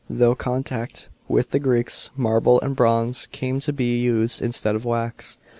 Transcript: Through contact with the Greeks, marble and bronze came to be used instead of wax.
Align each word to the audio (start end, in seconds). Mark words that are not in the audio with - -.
Through 0.07 0.33
contact 0.37 1.09
with 1.27 1.51
the 1.51 1.59
Greeks, 1.59 2.09
marble 2.15 2.59
and 2.61 2.75
bronze 2.75 3.27
came 3.27 3.59
to 3.59 3.71
be 3.71 3.99
used 4.01 4.41
instead 4.41 4.73
of 4.73 4.83
wax. 4.83 5.37